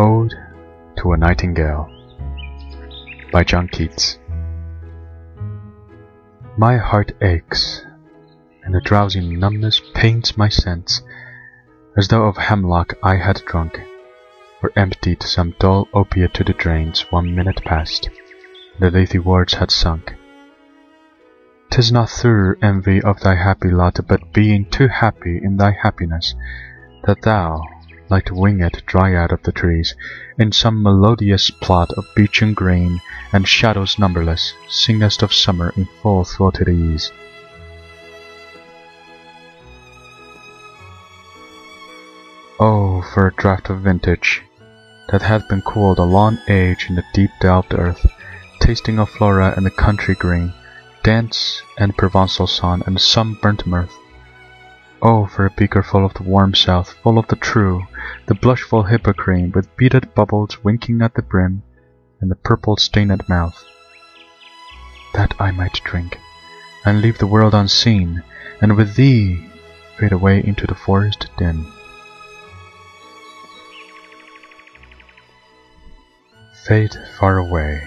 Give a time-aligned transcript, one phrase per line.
[0.00, 0.32] Ode
[0.98, 1.90] to a Nightingale
[3.32, 4.20] by John Keats
[6.56, 7.84] My heart aches,
[8.62, 11.02] and a drowsy numbness pains my sense,
[11.96, 13.80] As though of hemlock I had drunk,
[14.62, 18.08] or emptied Some dull opiate to the drains one minute past,
[18.78, 20.14] the Lethe-wards had sunk.
[21.70, 26.36] 'Tis not through envy of thy happy lot, but being too happy in thy happiness,
[27.04, 27.62] That thou,
[28.10, 29.94] like winged dryad of the trees,
[30.38, 33.00] In some melodious plot of beechen green
[33.32, 37.12] And shadows numberless, singest of summer in full throated ease.
[42.60, 44.42] Oh, for a draught of vintage,
[45.10, 48.04] that hath been cooled a long age in the deep delved earth,
[48.60, 50.52] tasting of flora and the country green,
[51.04, 53.96] dance and Provençal song and sunburnt mirth.
[55.00, 57.86] Oh, for a beaker full of the warm south, full of the true,
[58.26, 61.62] the blushful hippocrene, with beaded bubbles winking at the brim,
[62.20, 63.64] and the purple stained mouth.
[65.14, 66.18] That I might drink,
[66.84, 68.22] and leave the world unseen,
[68.60, 69.50] and with thee
[69.98, 71.66] fade away into the forest dim.
[76.64, 77.82] Fade far away,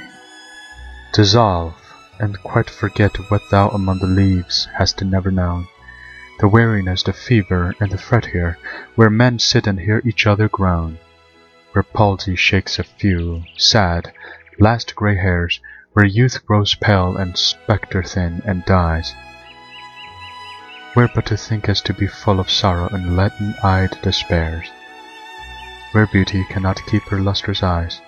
[1.14, 1.76] dissolve,
[2.20, 5.68] and quite forget what thou among the leaves hast never known
[6.42, 8.58] the weariness, the fever, and the fret here,
[8.96, 10.98] where men sit and hear each other groan,
[11.72, 14.12] where palsy shakes a few, sad,
[14.60, 15.60] last grey hairs,
[15.94, 19.14] where youth grows pale and spectre thin and dies.
[20.96, 24.68] Where but to think is to be full of sorrow and leaden-eyed despairs,
[25.92, 28.02] where beauty cannot keep her lustrous eyes,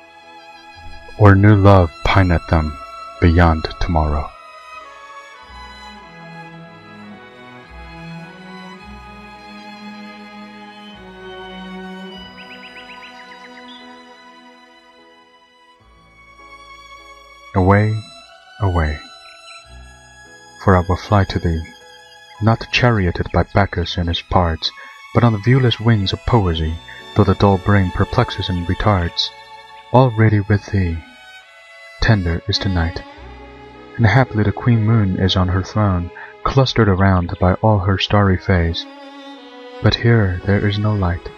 [1.19, 2.75] or new love pine at them
[3.21, 4.32] beyond tomorrow.
[17.55, 18.01] Away,
[18.61, 18.99] away,
[20.63, 21.61] for I will fly to thee,
[22.41, 24.71] not charioted by Bacchus and his parts,
[25.13, 26.73] but on the viewless wings of poesy,
[27.15, 29.29] though the dull brain perplexes and retards.
[29.93, 30.97] Already with thee,
[32.01, 33.03] tender is the night,
[33.97, 36.09] and happily the queen moon is on her throne,
[36.43, 38.83] clustered around by all her starry face.
[39.83, 41.29] But here there is no light,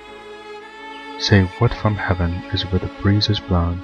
[1.20, 3.84] save what from heaven is with the breezes blown,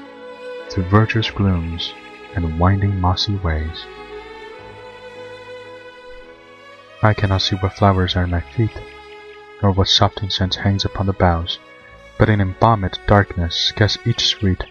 [0.69, 1.93] through verdurous glooms
[2.35, 3.85] and winding mossy ways.
[7.03, 8.77] I cannot see what flowers are at my feet,
[9.61, 11.57] nor what soft incense hangs upon the boughs,
[12.19, 14.63] but in embalmed darkness guess each sweet,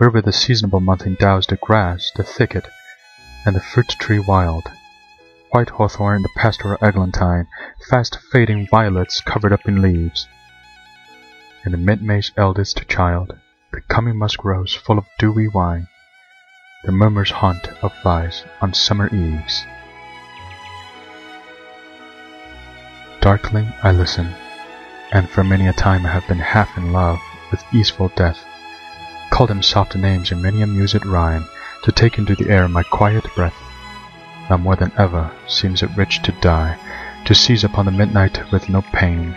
[0.00, 2.66] wherewith the seasonable month endows the grass, the thicket,
[3.44, 4.64] and the fruit tree wild.
[5.50, 7.46] White hawthorn, the pastoral eglantine,
[7.88, 10.26] fast fading violets covered up in leaves,
[11.64, 13.38] and the mid-May's eldest child,
[13.72, 15.86] the coming musk rose full of dewy wine,
[16.84, 19.64] the murmurs haunt of flies on summer eves.
[23.20, 24.34] Darkling I listen,
[25.10, 28.44] and for many a time I have been half in love with easeful death,
[29.30, 31.46] called him soft names in many a mused rhyme,
[31.84, 33.56] to take into the air my quiet breath.
[34.50, 36.78] Now more than ever seems it rich to die,
[37.24, 39.32] to seize upon the midnight with no pain,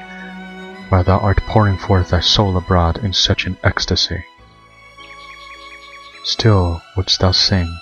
[0.90, 4.26] while thou art pouring forth thy soul abroad in such an ecstasy.
[6.28, 7.80] Still wouldst thou sing,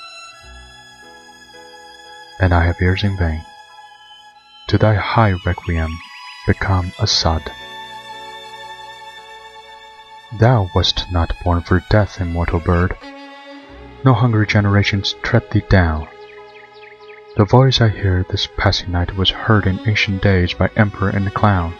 [2.39, 3.43] and I have ears in vain,
[4.67, 5.89] to thy high requiem
[6.45, 7.41] become a sod.
[10.37, 12.95] Thou wast not born for death, immortal bird,
[14.03, 16.07] no hungry generations tread thee down.
[17.37, 21.33] The voice I hear this passing night was heard in ancient days by emperor and
[21.33, 21.73] clown.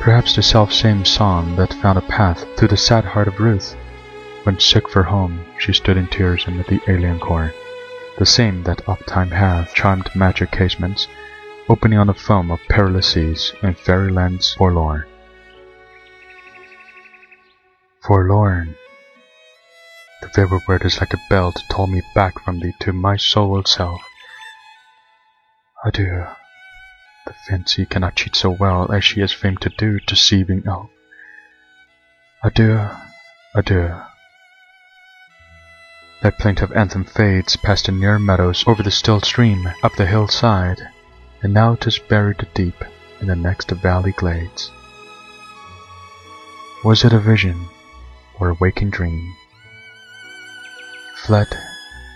[0.00, 3.76] Perhaps the self-same song that found a path through the sad heart of Ruth,
[4.44, 7.50] when sick for home, she stood in tears amid the alien corn,
[8.18, 11.08] the same that oft-time hath charmed magic casements,
[11.68, 15.04] opening on the foam of perilous seas in fairylands forlorn.
[18.06, 18.76] Forlorn!
[20.20, 23.16] The very word is like a bell to toll me back from thee to my
[23.16, 24.02] sole self.
[25.86, 26.26] Adieu!
[27.26, 30.90] The fancy cannot cheat so well as she is famed to do, deceiving elf.
[32.42, 32.90] Adieu!
[33.54, 34.02] Adieu!
[36.24, 40.80] Thy plaintive anthem fades past the near meadows, over the still stream, up the hillside,
[41.42, 42.82] and now 'tis buried deep
[43.20, 44.70] in the next valley glades.
[46.82, 47.68] Was it a vision
[48.40, 49.34] or a waking dream?
[51.16, 51.58] Fled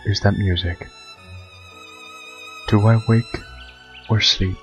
[0.07, 0.89] is that music.
[2.69, 3.37] Do I wake
[4.09, 4.57] or sleep?